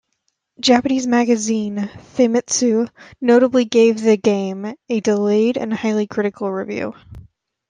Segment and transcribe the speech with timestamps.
[0.59, 1.77] Japanese magazine
[2.15, 2.89] "Famitsu"
[3.21, 6.95] notably gave the game a delayed and highly critical review.